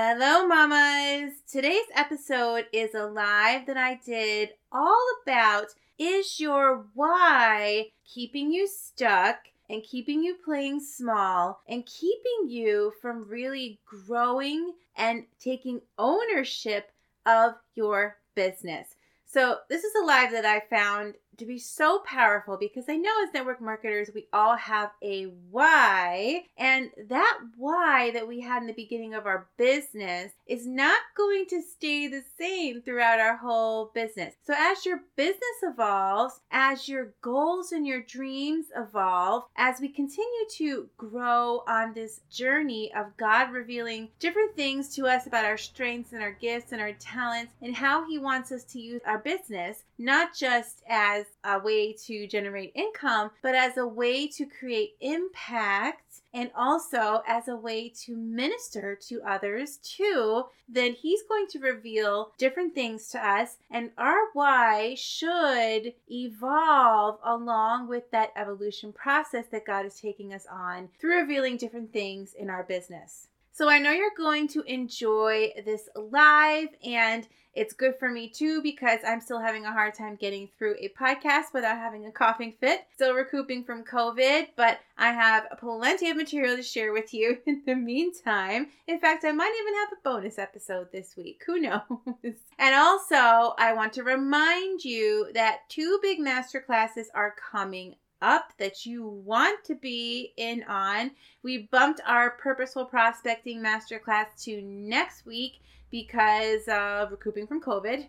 [0.00, 1.32] Hello, mamas.
[1.50, 8.68] Today's episode is a live that I did all about is your why keeping you
[8.68, 9.38] stuck
[9.68, 16.92] and keeping you playing small and keeping you from really growing and taking ownership
[17.26, 18.94] of your business.
[19.26, 23.10] So, this is a live that I found to be so powerful because I know
[23.22, 26.44] as network marketers, we all have a why.
[26.56, 31.46] And that why that we had in the beginning of our business is not going
[31.46, 34.34] to stay the same throughout our whole business.
[34.44, 40.46] So, as your business evolves, as your goals and your dreams evolve, as we continue
[40.56, 46.12] to grow on this journey of God revealing different things to us about our strengths
[46.12, 49.84] and our gifts and our talents and how He wants us to use our business,
[49.98, 56.20] not just as a way to generate income, but as a way to create impact
[56.34, 62.32] and also as a way to minister to others too, then he's going to reveal
[62.38, 63.56] different things to us.
[63.70, 70.46] And our why should evolve along with that evolution process that God is taking us
[70.50, 73.28] on through revealing different things in our business.
[73.58, 78.62] So I know you're going to enjoy this live and it's good for me too
[78.62, 82.54] because I'm still having a hard time getting through a podcast without having a coughing
[82.60, 82.86] fit.
[82.94, 87.64] Still recouping from COVID, but I have plenty of material to share with you in
[87.66, 88.68] the meantime.
[88.86, 91.42] In fact, I might even have a bonus episode this week.
[91.44, 91.82] Who knows?
[92.60, 98.52] and also, I want to remind you that two big master classes are coming up
[98.58, 101.10] that you want to be in on.
[101.42, 108.06] We bumped our purposeful prospecting masterclass to next week because of recouping from COVID.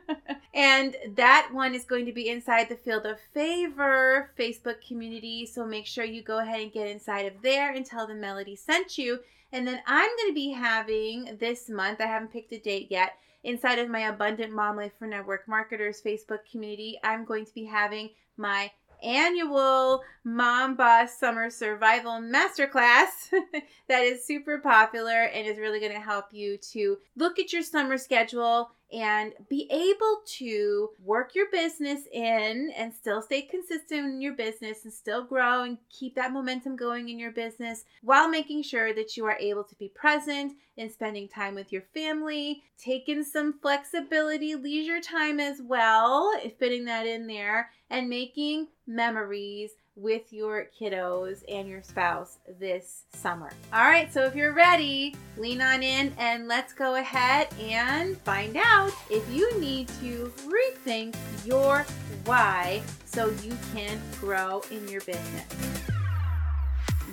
[0.54, 5.46] and that one is going to be inside the Field of Favor Facebook community.
[5.46, 8.56] So make sure you go ahead and get inside of there and tell them Melody
[8.56, 9.20] sent you.
[9.52, 13.14] And then I'm going to be having this month, I haven't picked a date yet,
[13.42, 17.64] inside of my Abundant Mom Life for Network Marketers Facebook community, I'm going to be
[17.64, 18.70] having my
[19.02, 23.30] annual Mom Boss Summer Survival Masterclass
[23.88, 27.62] that is super popular and is really going to help you to look at your
[27.62, 34.20] summer schedule and be able to work your business in and still stay consistent in
[34.20, 38.62] your business and still grow and keep that momentum going in your business while making
[38.62, 43.22] sure that you are able to be present and spending time with your family, taking
[43.22, 50.68] some flexibility, leisure time as well, fitting that in there, and making memories with your
[50.78, 53.50] kiddos and your spouse this summer.
[53.72, 58.56] All right, so if you're ready, lean on in and let's go ahead and find
[58.56, 61.14] out if you need to rethink
[61.44, 61.84] your
[62.24, 65.79] why so you can grow in your business.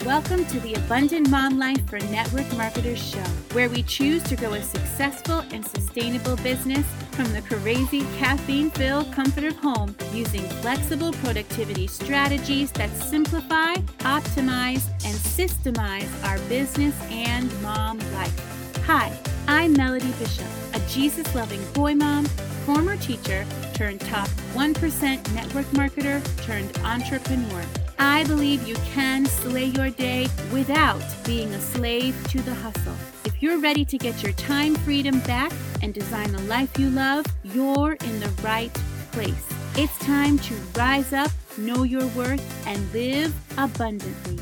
[0.05, 4.53] Welcome to the Abundant Mom Life for Network Marketers show, where we choose to grow
[4.53, 11.11] a successful and sustainable business from the crazy caffeine filled comfort of home using flexible
[11.13, 18.83] productivity strategies that simplify, optimize, and systemize our business and mom life.
[18.85, 19.11] Hi,
[19.47, 22.25] I'm Melody Bishop, a Jesus loving boy mom,
[22.65, 27.63] former teacher turned top 1% network marketer turned entrepreneur.
[27.99, 32.95] I believe you can slay your day without being a slave to the hustle.
[33.25, 37.25] If you're ready to get your time freedom back and design the life you love,
[37.43, 38.73] you're in the right
[39.11, 39.47] place.
[39.75, 44.39] It's time to rise up, know your worth, and live abundantly.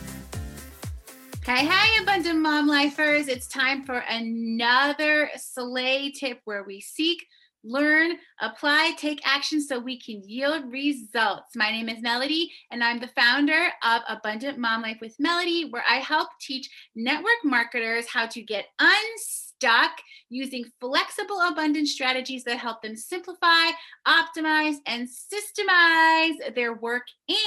[1.46, 3.28] Hey, hey, abundant mom lifers.
[3.28, 7.26] It's time for another Slay tip where we seek
[7.66, 11.56] learn, apply, take action so we can yield results.
[11.56, 15.84] My name is Melody, and I'm the founder of Abundant Mom Life with Melody, where
[15.90, 19.92] I help teach network marketers how to get unstuck
[20.30, 23.72] using flexible abundance strategies that help them simplify,
[24.08, 27.04] optimize, and systemize their work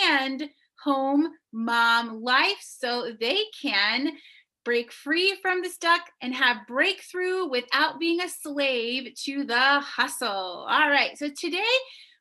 [0.08, 0.50] and
[0.82, 4.12] home mom life so they can
[4.64, 10.28] break free from the stuck, and have breakthrough without being a slave to the hustle.
[10.68, 11.64] All right, so today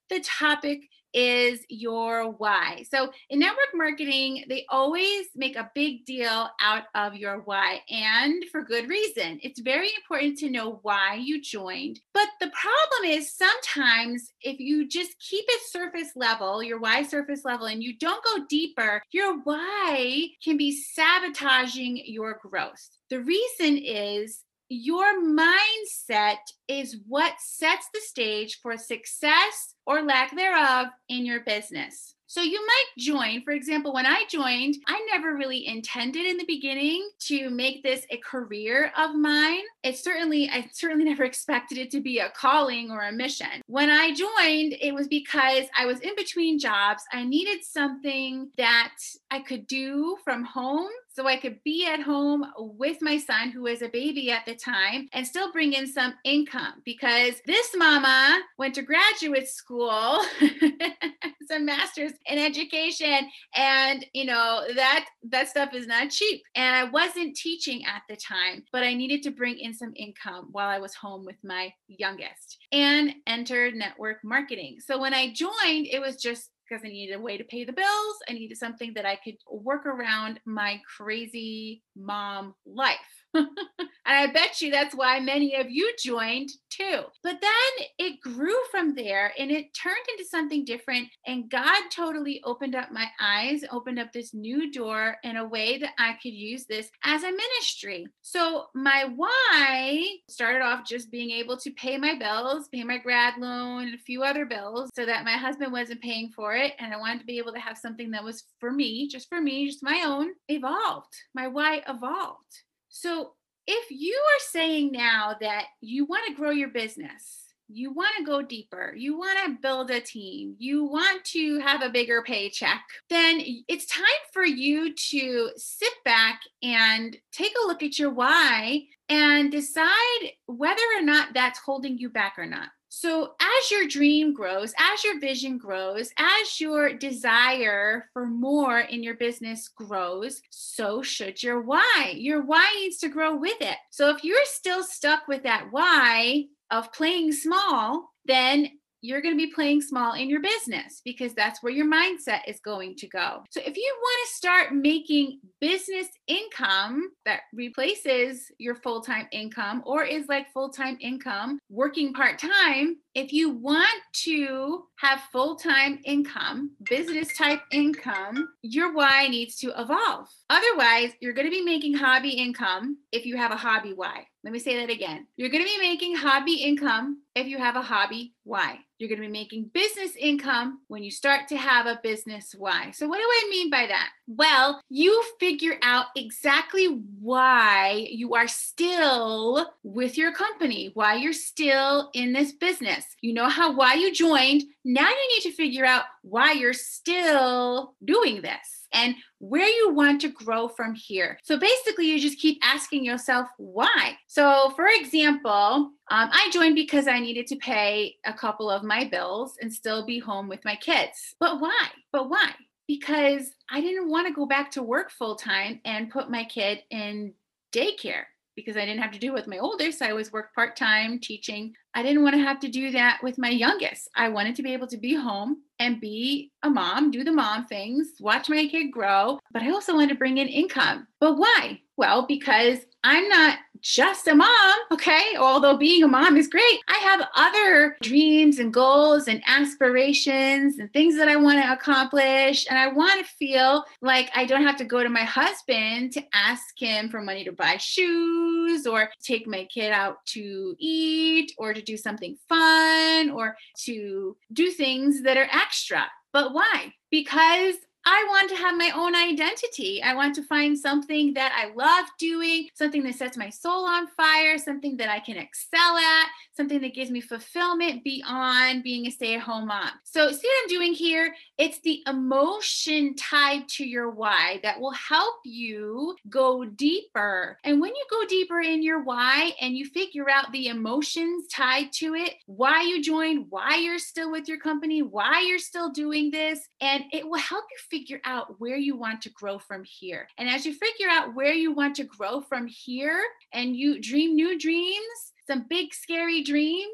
[0.10, 0.82] the topic
[1.14, 2.84] is your why.
[2.90, 8.44] So in network marketing, they always make a big deal out of your why, and
[8.52, 9.40] for good reason.
[9.42, 12.00] It's very important to know why you joined.
[12.14, 17.44] But the problem is sometimes if you just keep it surface level, your why surface
[17.46, 22.90] level, and you don't go deeper, your why can be sabotaging your growth.
[23.10, 26.38] The reason is your mindset
[26.68, 32.16] is what sets the stage for success or lack thereof in your business.
[32.30, 36.46] So you might join, for example, when I joined, I never really intended in the
[36.46, 39.62] beginning to make this a career of mine.
[39.84, 43.62] It certainly, I certainly never expected it to be a calling or a mission.
[43.68, 47.02] When I joined, it was because I was in between jobs.
[47.14, 48.96] I needed something that
[49.32, 53.64] I could do from home so I could be at home with my son, who
[53.64, 58.40] was a baby at the time, and still bring in some income because this mama
[58.60, 60.24] went to graduate school,
[61.48, 66.44] some master's in education, and you know that that stuff is not cheap.
[66.54, 70.50] And I wasn't teaching at the time, but I needed to bring in some income
[70.52, 74.78] while I was home with my youngest and entered network marketing.
[74.86, 77.74] So when I joined, it was just because I needed a way to pay the
[77.74, 78.18] bills.
[78.30, 82.98] I needed something that I could work around my crazy mom life.
[83.80, 87.02] and I bet you that's why many of you joined too.
[87.24, 91.08] But then it grew from there and it turned into something different.
[91.26, 95.78] And God totally opened up my eyes, opened up this new door in a way
[95.80, 98.08] that I could use this as a ministry.
[98.22, 103.36] So my why started off just being able to pay my bills, pay my grad
[103.38, 106.74] loan, and a few other bills so that my husband wasn't paying for it.
[106.80, 109.42] And I wanted to be able to have something that was for me, just for
[109.42, 111.14] me, just my own, evolved.
[111.34, 112.64] My why evolved.
[113.00, 113.34] So
[113.68, 118.24] if you are saying now that you want to grow your business, you want to
[118.24, 122.82] go deeper, you want to build a team, you want to have a bigger paycheck,
[123.10, 124.04] then it's time
[124.34, 130.82] for you to sit back and take a look at your why and decide whether
[130.98, 132.70] or not that's holding you back or not.
[133.00, 139.04] So, as your dream grows, as your vision grows, as your desire for more in
[139.04, 142.16] your business grows, so should your why.
[142.16, 143.78] Your why needs to grow with it.
[143.92, 148.72] So, if you're still stuck with that why of playing small, then
[149.08, 152.60] you're going to be playing small in your business because that's where your mindset is
[152.60, 153.44] going to go.
[153.50, 159.82] So, if you want to start making business income that replaces your full time income
[159.86, 165.56] or is like full time income, working part time, if you want to have full
[165.56, 170.28] time income, business type income, your why needs to evolve.
[170.50, 174.26] Otherwise, you're going to be making hobby income if you have a hobby why.
[174.48, 175.28] Let me say that again.
[175.36, 178.80] You're going to be making hobby income if you have a hobby why.
[178.98, 182.92] You're going to be making business income when you start to have a business why.
[182.92, 184.12] So, what do I mean by that?
[184.26, 186.86] Well, you figure out exactly
[187.20, 193.04] why you are still with your company, why you're still in this business.
[193.20, 194.64] You know how why you joined.
[194.86, 200.22] Now you need to figure out why you're still doing this and where you want
[200.22, 201.40] to grow from here.
[201.44, 204.18] So basically, you just keep asking yourself why.
[204.28, 209.06] So, for example, um, I joined because I needed to pay a couple of my
[209.06, 211.36] bills and still be home with my kids.
[211.40, 211.88] But why?
[212.12, 212.52] But why?
[212.88, 216.82] Because I didn't want to go back to work full time and put my kid
[216.90, 217.34] in
[217.74, 218.24] daycare
[218.58, 220.02] because I didn't have to do it with my oldest.
[220.02, 221.74] I always work part time teaching.
[221.94, 224.10] I didn't want to have to do that with my youngest.
[224.16, 227.66] I wanted to be able to be home and be a mom, do the mom
[227.68, 231.08] things, watch my kid grow, but I also wanted to bring in income.
[231.20, 231.82] But why?
[231.98, 235.38] Well, because I'm not just a mom, okay?
[235.40, 240.92] Although being a mom is great, I have other dreams and goals and aspirations and
[240.92, 242.68] things that I want to accomplish.
[242.70, 246.24] And I want to feel like I don't have to go to my husband to
[246.34, 251.74] ask him for money to buy shoes or take my kid out to eat or
[251.74, 253.56] to do something fun or
[253.86, 256.08] to do things that are extra.
[256.34, 256.94] But why?
[257.10, 257.76] Because
[258.10, 260.02] I want to have my own identity.
[260.02, 264.08] I want to find something that I love doing, something that sets my soul on
[264.08, 269.12] fire, something that I can excel at, something that gives me fulfillment beyond being a
[269.12, 269.90] stay at home mom.
[270.06, 271.36] So, see what I'm doing here?
[271.58, 277.60] It's the emotion tied to your why that will help you go deeper.
[277.66, 281.92] And when you go deeper in your why and you figure out the emotions tied
[281.96, 286.32] to it, why you joined, why you're still with your company, why you're still doing
[286.32, 290.28] this, and it will help you figure out where you want to grow from here.
[290.38, 293.22] And as you figure out where you want to grow from here
[293.54, 296.88] and you dream new dreams, some big scary dreams,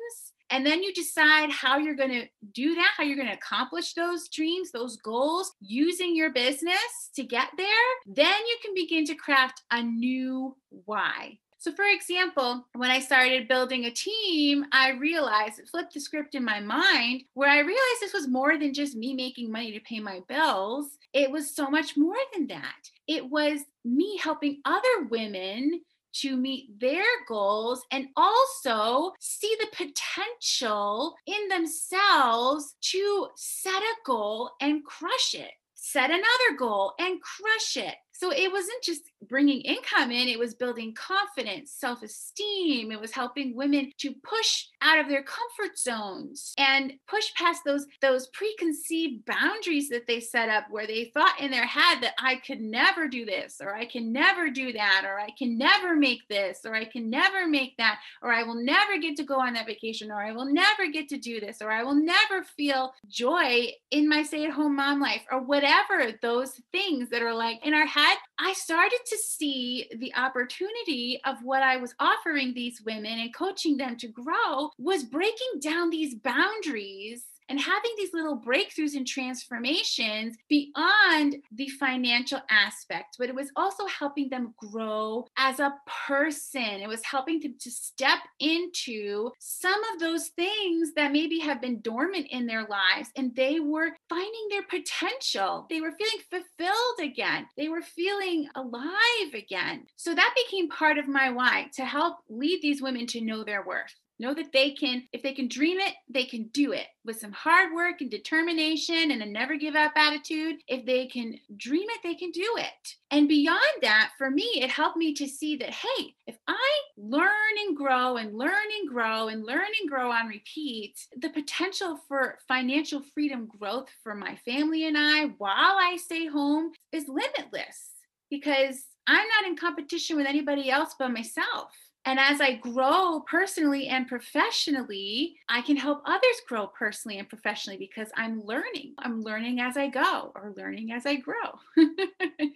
[0.49, 3.93] and then you decide how you're going to do that, how you're going to accomplish
[3.93, 7.67] those dreams, those goals using your business to get there.
[8.05, 10.55] Then you can begin to craft a new
[10.85, 11.39] why.
[11.63, 16.35] So, for example, when I started building a team, I realized, it flipped the script
[16.35, 19.79] in my mind, where I realized this was more than just me making money to
[19.79, 20.97] pay my bills.
[21.13, 22.89] It was so much more than that.
[23.07, 25.79] It was me helping other women
[26.15, 34.51] to meet their goals and also see the potential in themselves to set a goal
[34.59, 35.51] and crush it
[35.83, 37.95] set another goal and crush it.
[38.13, 42.91] So it wasn't just bringing income in, it was building confidence, self esteem.
[42.91, 47.85] It was helping women to push out of their comfort zones and push past those,
[48.01, 52.35] those preconceived boundaries that they set up where they thought in their head that I
[52.35, 56.27] could never do this, or I can never do that, or I can never make
[56.27, 59.53] this, or I can never make that, or I will never get to go on
[59.53, 62.93] that vacation, or I will never get to do this, or I will never feel
[63.07, 67.65] joy in my stay at home mom life, or whatever those things that are like
[67.65, 72.81] in our head I started to see the opportunity of what I was offering these
[72.81, 78.39] women and coaching them to grow was breaking down these boundaries and having these little
[78.39, 85.59] breakthroughs and transformations beyond the financial aspect, but it was also helping them grow as
[85.59, 85.75] a
[86.07, 86.61] person.
[86.61, 91.81] It was helping them to step into some of those things that maybe have been
[91.81, 95.65] dormant in their lives and they were finding their potential.
[95.69, 97.47] They were feeling fulfilled again.
[97.57, 99.85] They were feeling alive again.
[99.95, 103.65] So that became part of my why to help lead these women to know their
[103.65, 103.93] worth.
[104.19, 107.31] Know that they can, if they can dream it, they can do it with some
[107.31, 110.57] hard work and determination and a never give up attitude.
[110.67, 112.95] If they can dream it, they can do it.
[113.11, 117.27] And beyond that, for me, it helped me to see that, hey, if I learn
[117.67, 122.37] and grow and learn and grow and learn and grow on repeat, the potential for
[122.47, 127.91] financial freedom growth for my family and I while I stay home is limitless
[128.29, 131.71] because I'm not in competition with anybody else but myself.
[132.05, 137.77] And as I grow personally and professionally, I can help others grow personally and professionally
[137.77, 138.93] because I'm learning.
[138.99, 141.59] I'm learning as I go or learning as I grow.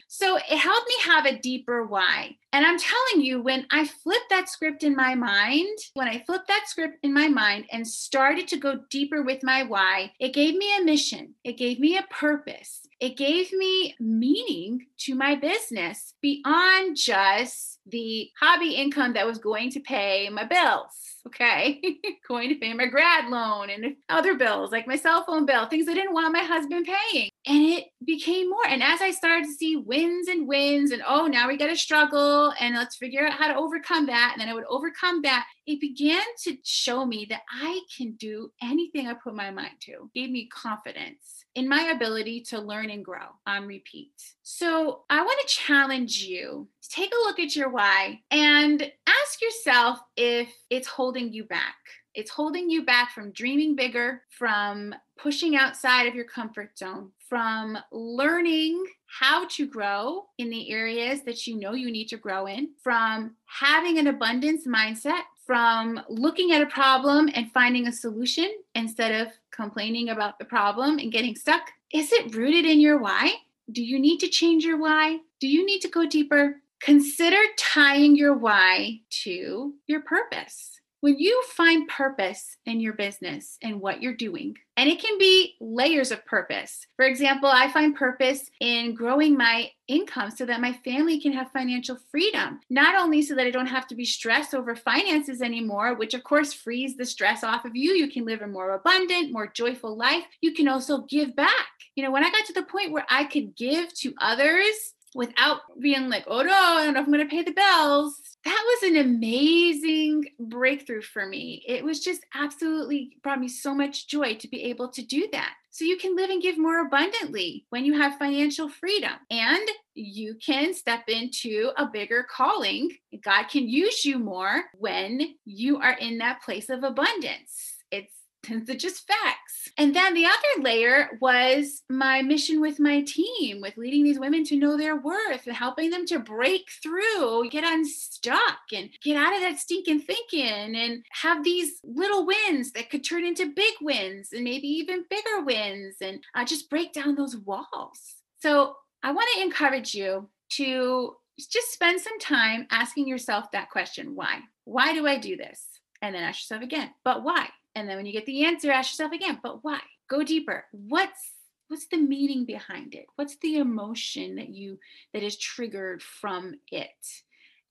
[0.07, 2.35] so it helped me have a deeper why.
[2.51, 6.47] And I'm telling you, when I flipped that script in my mind, when I flipped
[6.47, 10.55] that script in my mind and started to go deeper with my why, it gave
[10.55, 16.13] me a mission, it gave me a purpose, it gave me meaning to my business
[16.21, 21.16] beyond just the hobby income that was going to pay my bills.
[21.27, 21.81] Okay.
[22.27, 25.87] going to pay my grad loan and other bills like my cell phone bill, things
[25.89, 27.29] I didn't want my husband paying.
[27.45, 28.65] And it became more.
[28.67, 31.75] And as I started to see wins and wins, and oh, now we got to
[31.75, 34.31] struggle and let's figure out how to overcome that.
[34.33, 35.45] And then I would overcome that.
[35.65, 39.91] It began to show me that I can do anything I put my mind to,
[39.91, 44.11] it gave me confidence in my ability to learn and grow on repeat.
[44.43, 49.41] So I want to challenge you to take a look at your why and ask
[49.41, 51.75] yourself if it's holding you back.
[52.13, 57.77] It's holding you back from dreaming bigger, from pushing outside of your comfort zone, from
[57.91, 62.69] learning how to grow in the areas that you know you need to grow in,
[62.81, 69.27] from having an abundance mindset, from looking at a problem and finding a solution instead
[69.27, 71.71] of complaining about the problem and getting stuck?
[71.93, 73.33] Is it rooted in your why?
[73.71, 75.19] Do you need to change your why?
[75.39, 76.61] Do you need to go deeper?
[76.79, 83.79] Consider tying your why to your purpose when you find purpose in your business and
[83.79, 86.85] what you're doing, and it can be layers of purpose.
[86.95, 91.51] For example, I find purpose in growing my income so that my family can have
[91.51, 95.95] financial freedom, not only so that I don't have to be stressed over finances anymore,
[95.95, 97.93] which of course frees the stress off of you.
[97.93, 100.23] You can live a more abundant, more joyful life.
[100.41, 101.67] You can also give back.
[101.95, 105.61] You know, when I got to the point where I could give to others without
[105.79, 108.36] being like, oh no, I don't know if I'm going to pay the bills.
[108.47, 111.65] That was an amazing breakthrough for me.
[111.67, 115.55] It was just absolutely brought me so much joy to be able to do that.
[115.69, 120.35] So you can live and give more abundantly when you have financial freedom and you
[120.35, 122.89] can step into a bigger calling.
[123.21, 127.83] God can use you more when you are in that place of abundance.
[127.91, 128.13] It's
[128.65, 129.46] they're just facts.
[129.77, 134.43] And then the other layer was my mission with my team, with leading these women
[134.45, 139.35] to know their worth and helping them to break through, get unstuck, and get out
[139.35, 144.29] of that stinking thinking and have these little wins that could turn into big wins
[144.33, 148.15] and maybe even bigger wins and uh, just break down those walls.
[148.39, 154.15] So I want to encourage you to just spend some time asking yourself that question
[154.15, 154.39] why?
[154.65, 155.65] Why do I do this?
[156.01, 157.49] And then ask yourself again, but why?
[157.77, 159.79] And then when you get the answer, ask yourself again, but why?
[160.09, 160.65] Go deeper.
[160.71, 161.33] What's
[161.67, 163.05] what's the meaning behind it?
[163.17, 164.79] What's the emotion that you
[165.13, 167.21] that is triggered from it?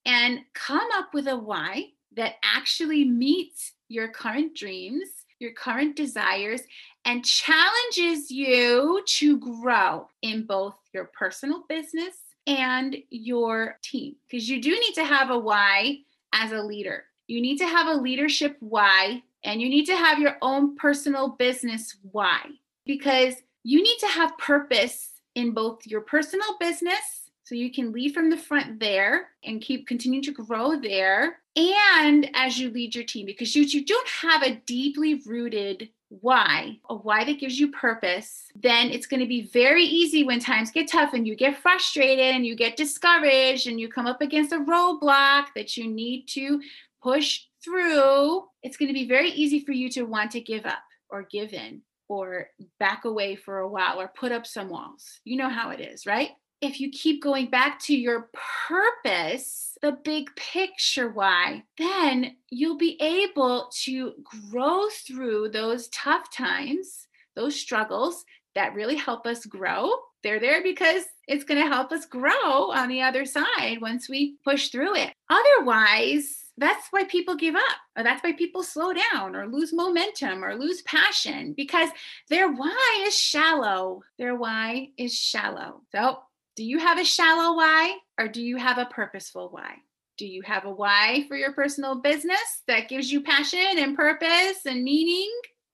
[0.05, 5.09] And come up with a why that actually meets your current dreams,
[5.41, 6.61] your current desires,
[7.05, 12.15] and challenges you to grow in both your personal business
[12.47, 14.15] and your team.
[14.31, 15.99] Because you do need to have a why
[16.33, 17.07] as a leader.
[17.27, 21.29] You need to have a leadership why, and you need to have your own personal
[21.31, 22.41] business why.
[22.85, 28.13] Because you need to have purpose in both your personal business so you can lead
[28.13, 33.05] from the front there and keep continuing to grow there and as you lead your
[33.05, 37.73] team because you, you don't have a deeply rooted why, a why that gives you
[37.73, 41.57] purpose, then it's going to be very easy when times get tough and you get
[41.59, 46.27] frustrated and you get discouraged and you come up against a roadblock that you need
[46.29, 46.61] to
[47.03, 48.45] push through.
[48.67, 51.53] It's going to be very easy for you to want to give up or give
[51.53, 52.49] in or
[52.81, 55.21] back away for a while or put up some walls.
[55.23, 56.31] You know how it is, right?
[56.61, 58.29] If you keep going back to your
[58.67, 64.15] purpose, the big picture why, then you'll be able to
[64.51, 67.07] grow through those tough times,
[67.37, 68.25] those struggles
[68.57, 69.91] that really help us grow.
[70.25, 74.39] They're there because it's going to help us grow on the other side once we
[74.43, 75.13] push through it.
[75.31, 80.45] Otherwise, that's why people give up or that's why people slow down or lose momentum
[80.45, 81.91] or lose passion because
[82.29, 84.03] their why is shallow.
[84.19, 85.83] Their why is shallow.
[85.93, 86.21] So
[86.55, 89.77] do you have a shallow why or do you have a purposeful why?
[90.17, 94.65] Do you have a why for your personal business that gives you passion and purpose
[94.65, 95.31] and meaning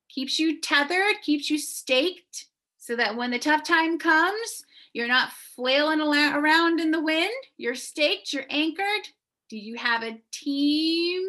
[0.09, 2.47] keeps you tethered keeps you staked
[2.77, 7.75] so that when the tough time comes you're not flailing around in the wind you're
[7.75, 9.09] staked you're anchored
[9.53, 11.23] do you have a team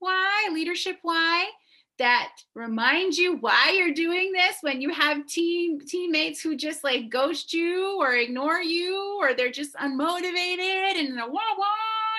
[0.00, 1.46] why, leadership why
[1.98, 7.08] that reminds you why you're doing this when you have team teammates who just like
[7.08, 11.66] ghost you or ignore you or they're just unmotivated and wah wah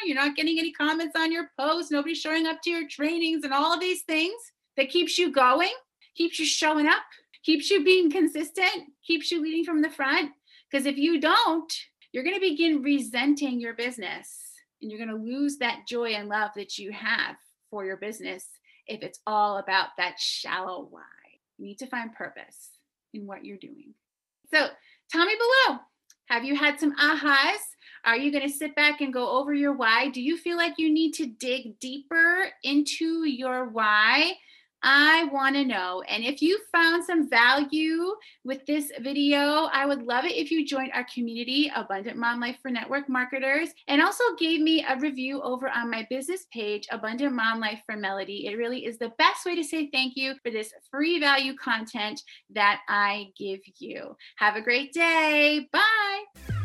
[0.04, 3.54] you're not getting any comments on your posts nobody's showing up to your trainings and
[3.54, 4.42] all of these things
[4.78, 5.74] that keeps you going
[6.18, 7.04] keeps you showing up
[7.46, 10.32] keeps you being consistent keeps you leading from the front?
[10.72, 11.72] Because if you don't
[12.12, 14.51] you're going to begin resenting your business
[14.82, 17.36] and you're going to lose that joy and love that you have
[17.70, 18.48] for your business
[18.88, 21.02] if it's all about that shallow why.
[21.58, 22.70] You need to find purpose
[23.14, 23.94] in what you're doing.
[24.54, 24.68] So
[25.10, 25.80] tell me below
[26.28, 27.60] have you had some ahas?
[28.06, 30.08] Are you going to sit back and go over your why?
[30.10, 34.34] Do you feel like you need to dig deeper into your why?
[34.84, 36.04] I want to know.
[36.10, 38.14] And if you found some value
[38.44, 42.58] with this video, I would love it if you joined our community, Abundant Mom Life
[42.62, 47.34] for Network Marketers, and also gave me a review over on my business page, Abundant
[47.34, 48.48] Mom Life for Melody.
[48.48, 52.22] It really is the best way to say thank you for this free value content
[52.52, 54.16] that I give you.
[54.38, 55.68] Have a great day.
[55.72, 56.21] Bye.